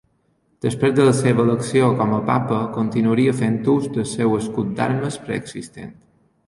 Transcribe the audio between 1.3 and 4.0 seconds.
elecció com a Papa, continuaria fent ús